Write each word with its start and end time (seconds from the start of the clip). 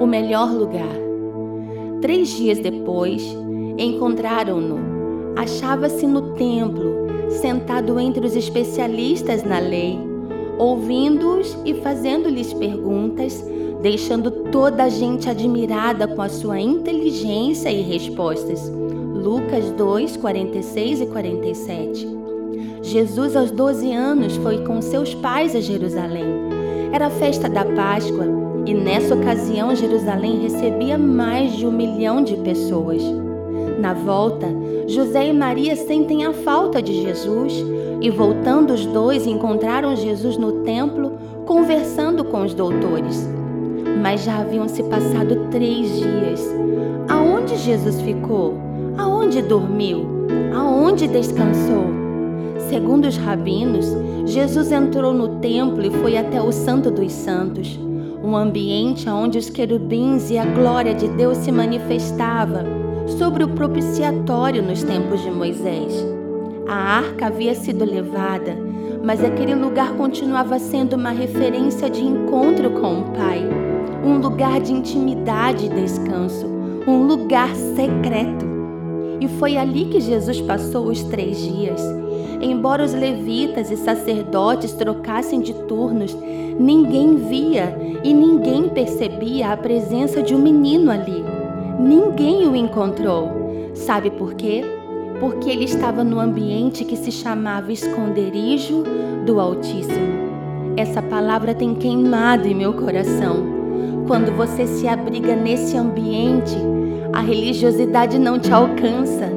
o 0.00 0.06
melhor 0.06 0.50
lugar. 0.50 0.96
Três 2.00 2.30
dias 2.30 2.58
depois, 2.58 3.22
encontraram-no. 3.76 4.78
Achava-se 5.36 6.06
no 6.06 6.32
templo, 6.34 7.06
sentado 7.28 8.00
entre 8.00 8.26
os 8.26 8.34
especialistas 8.34 9.44
na 9.44 9.58
lei, 9.58 9.98
ouvindo-os 10.58 11.56
e 11.66 11.74
fazendo-lhes 11.74 12.52
perguntas, 12.54 13.44
deixando 13.82 14.30
toda 14.50 14.84
a 14.84 14.88
gente 14.88 15.28
admirada 15.28 16.08
com 16.08 16.22
a 16.22 16.28
sua 16.30 16.58
inteligência 16.58 17.70
e 17.70 17.82
respostas. 17.82 18.72
Lucas 19.14 19.70
2, 19.72 20.16
46 20.16 21.02
e 21.02 21.06
47. 21.06 22.08
Jesus, 22.82 23.36
aos 23.36 23.50
12 23.50 23.92
anos, 23.92 24.36
foi 24.38 24.64
com 24.64 24.80
seus 24.80 25.14
pais 25.14 25.54
a 25.54 25.60
Jerusalém. 25.60 26.24
Era 26.90 27.06
a 27.06 27.10
festa 27.10 27.48
da 27.48 27.64
Páscoa 27.64 28.39
e 28.66 28.74
nessa 28.74 29.14
ocasião 29.14 29.74
Jerusalém 29.74 30.40
recebia 30.40 30.98
mais 30.98 31.52
de 31.52 31.66
um 31.66 31.72
milhão 31.72 32.22
de 32.22 32.36
pessoas. 32.36 33.02
Na 33.78 33.94
volta, 33.94 34.46
José 34.86 35.28
e 35.28 35.32
Maria 35.32 35.74
sentem 35.76 36.24
a 36.24 36.32
falta 36.32 36.82
de 36.82 37.02
Jesus 37.02 37.64
e, 38.00 38.10
voltando 38.10 38.72
os 38.72 38.84
dois, 38.86 39.26
encontraram 39.26 39.96
Jesus 39.96 40.36
no 40.36 40.64
templo 40.64 41.12
conversando 41.46 42.24
com 42.24 42.42
os 42.42 42.54
doutores. 42.54 43.28
Mas 44.02 44.22
já 44.22 44.38
haviam 44.38 44.68
se 44.68 44.82
passado 44.84 45.48
três 45.50 45.88
dias. 45.98 46.46
Aonde 47.08 47.56
Jesus 47.56 48.00
ficou? 48.00 48.54
Aonde 48.96 49.42
dormiu? 49.42 50.06
Aonde 50.54 51.08
descansou? 51.08 51.86
Segundo 52.68 53.06
os 53.06 53.16
rabinos, 53.16 53.86
Jesus 54.26 54.70
entrou 54.70 55.12
no 55.12 55.40
templo 55.40 55.84
e 55.84 55.90
foi 55.90 56.16
até 56.16 56.40
o 56.40 56.52
Santo 56.52 56.90
dos 56.90 57.10
Santos, 57.12 57.78
um 58.30 58.36
ambiente 58.36 59.08
onde 59.08 59.38
os 59.38 59.50
querubins 59.50 60.30
e 60.30 60.38
a 60.38 60.44
glória 60.44 60.94
de 60.94 61.08
Deus 61.08 61.36
se 61.38 61.50
manifestava 61.50 62.64
sobre 63.18 63.42
o 63.42 63.48
propiciatório 63.48 64.62
nos 64.62 64.84
tempos 64.84 65.20
de 65.20 65.30
Moisés. 65.30 65.92
A 66.68 66.74
arca 66.74 67.26
havia 67.26 67.56
sido 67.56 67.84
levada, 67.84 68.56
mas 69.02 69.24
aquele 69.24 69.56
lugar 69.56 69.94
continuava 69.94 70.60
sendo 70.60 70.94
uma 70.94 71.10
referência 71.10 71.90
de 71.90 72.04
encontro 72.04 72.70
com 72.70 73.00
o 73.00 73.04
Pai, 73.10 73.42
um 74.04 74.18
lugar 74.18 74.60
de 74.60 74.72
intimidade 74.72 75.66
e 75.66 75.68
descanso, 75.68 76.46
um 76.86 77.08
lugar 77.08 77.52
secreto. 77.56 78.49
E 79.20 79.28
foi 79.28 79.56
ali 79.56 79.84
que 79.84 80.00
Jesus 80.00 80.40
passou 80.40 80.86
os 80.86 81.02
três 81.02 81.38
dias. 81.38 81.80
Embora 82.40 82.82
os 82.82 82.94
levitas 82.94 83.70
e 83.70 83.76
sacerdotes 83.76 84.72
trocassem 84.72 85.40
de 85.40 85.52
turnos, 85.52 86.16
ninguém 86.58 87.16
via 87.16 87.76
e 88.02 88.14
ninguém 88.14 88.68
percebia 88.68 89.52
a 89.52 89.56
presença 89.56 90.22
de 90.22 90.34
um 90.34 90.38
menino 90.38 90.90
ali. 90.90 91.22
Ninguém 91.78 92.48
o 92.48 92.56
encontrou. 92.56 93.70
Sabe 93.74 94.10
por 94.10 94.34
quê? 94.34 94.64
Porque 95.20 95.50
ele 95.50 95.64
estava 95.64 96.02
no 96.02 96.18
ambiente 96.18 96.84
que 96.84 96.96
se 96.96 97.12
chamava 97.12 97.70
esconderijo 97.72 98.84
do 99.26 99.38
Altíssimo. 99.38 100.30
Essa 100.76 101.02
palavra 101.02 101.54
tem 101.54 101.74
queimado 101.74 102.48
em 102.48 102.54
meu 102.54 102.72
coração. 102.72 103.44
Quando 104.06 104.34
você 104.34 104.66
se 104.66 104.88
abriga 104.88 105.36
nesse 105.36 105.76
ambiente, 105.76 106.56
a 107.20 107.22
religiosidade 107.22 108.18
não 108.18 108.38
te 108.38 108.50
alcança, 108.50 109.28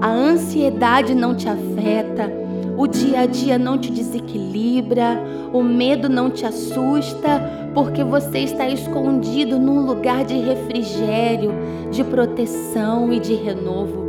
a 0.00 0.10
ansiedade 0.10 1.14
não 1.14 1.34
te 1.34 1.46
afeta, 1.46 2.32
o 2.78 2.86
dia 2.86 3.20
a 3.20 3.26
dia 3.26 3.58
não 3.58 3.76
te 3.76 3.90
desequilibra, 3.90 5.22
o 5.52 5.62
medo 5.62 6.08
não 6.08 6.30
te 6.30 6.46
assusta, 6.46 7.68
porque 7.74 8.02
você 8.02 8.38
está 8.38 8.66
escondido 8.66 9.58
num 9.58 9.84
lugar 9.84 10.24
de 10.24 10.34
refrigério, 10.38 11.52
de 11.90 12.02
proteção 12.04 13.12
e 13.12 13.20
de 13.20 13.34
renovo. 13.34 14.06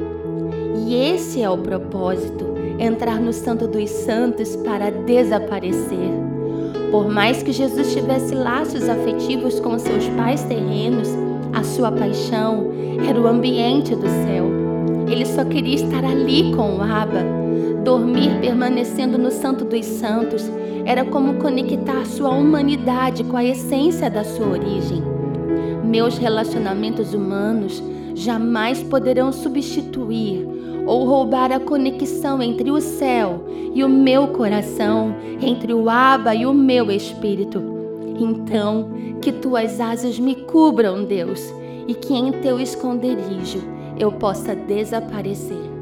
E 0.85 0.95
esse 0.95 1.41
é 1.41 1.49
o 1.49 1.57
propósito: 1.57 2.45
entrar 2.79 3.19
no 3.19 3.33
Santo 3.33 3.67
dos 3.67 3.89
Santos 3.89 4.55
para 4.55 4.89
desaparecer. 4.89 6.13
Por 6.91 7.09
mais 7.09 7.43
que 7.43 7.51
Jesus 7.51 7.93
tivesse 7.93 8.33
laços 8.33 8.87
afetivos 8.87 9.59
com 9.59 9.77
seus 9.77 10.07
pais 10.09 10.43
terrenos, 10.43 11.09
a 11.57 11.63
sua 11.63 11.91
paixão 11.91 12.71
era 13.09 13.19
o 13.19 13.25
ambiente 13.25 13.95
do 13.95 14.07
céu. 14.07 14.45
Ele 15.09 15.25
só 15.25 15.43
queria 15.43 15.73
estar 15.73 16.05
ali 16.05 16.55
com 16.55 16.77
o 16.77 16.81
Abba. 16.83 17.23
Dormir 17.83 18.39
permanecendo 18.39 19.17
no 19.17 19.31
Santo 19.31 19.65
dos 19.65 19.83
Santos 19.83 20.47
era 20.85 21.03
como 21.03 21.33
conectar 21.35 22.05
sua 22.05 22.29
humanidade 22.29 23.23
com 23.23 23.35
a 23.35 23.43
essência 23.43 24.07
da 24.07 24.23
sua 24.23 24.49
origem. 24.49 25.01
Meus 25.83 26.19
relacionamentos 26.19 27.15
humanos 27.15 27.81
jamais 28.13 28.83
poderão 28.83 29.31
substituir 29.31 30.47
ou 30.85 31.05
roubar 31.05 31.51
a 31.51 31.59
conexão 31.59 32.39
entre 32.39 32.69
o 32.69 32.79
céu 32.79 33.43
e 33.73 33.83
o 33.83 33.89
meu 33.89 34.27
coração, 34.27 35.15
entre 35.41 35.73
o 35.73 35.89
Abba 35.89 36.35
e 36.35 36.45
o 36.45 36.53
meu 36.53 36.91
espírito. 36.91 37.76
Então, 38.17 38.89
que 39.21 39.31
tuas 39.31 39.79
asas 39.79 40.19
me 40.19 40.35
cubram, 40.35 41.05
Deus, 41.05 41.41
e 41.87 41.93
que 41.93 42.13
em 42.13 42.31
teu 42.41 42.59
esconderijo 42.59 43.59
eu 43.97 44.11
possa 44.11 44.55
desaparecer. 44.55 45.76